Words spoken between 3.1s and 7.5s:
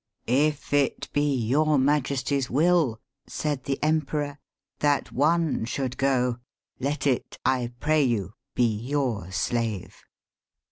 said the Emperor, "that one should go, let it,